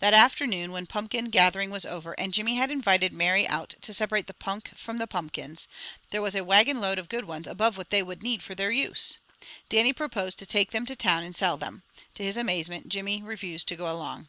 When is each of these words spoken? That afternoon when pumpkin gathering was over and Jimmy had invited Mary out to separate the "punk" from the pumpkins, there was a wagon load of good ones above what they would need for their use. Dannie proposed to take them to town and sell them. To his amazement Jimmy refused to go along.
That 0.00 0.12
afternoon 0.12 0.72
when 0.72 0.88
pumpkin 0.88 1.26
gathering 1.26 1.70
was 1.70 1.86
over 1.86 2.14
and 2.18 2.34
Jimmy 2.34 2.56
had 2.56 2.68
invited 2.68 3.12
Mary 3.12 3.46
out 3.46 3.76
to 3.82 3.94
separate 3.94 4.26
the 4.26 4.34
"punk" 4.34 4.72
from 4.76 4.96
the 4.96 5.06
pumpkins, 5.06 5.68
there 6.10 6.20
was 6.20 6.34
a 6.34 6.42
wagon 6.42 6.80
load 6.80 6.98
of 6.98 7.08
good 7.08 7.26
ones 7.26 7.46
above 7.46 7.78
what 7.78 7.90
they 7.90 8.02
would 8.02 8.24
need 8.24 8.42
for 8.42 8.56
their 8.56 8.72
use. 8.72 9.18
Dannie 9.68 9.92
proposed 9.92 10.40
to 10.40 10.46
take 10.46 10.72
them 10.72 10.84
to 10.86 10.96
town 10.96 11.22
and 11.22 11.36
sell 11.36 11.56
them. 11.56 11.84
To 12.14 12.24
his 12.24 12.36
amazement 12.36 12.88
Jimmy 12.88 13.22
refused 13.22 13.68
to 13.68 13.76
go 13.76 13.86
along. 13.88 14.28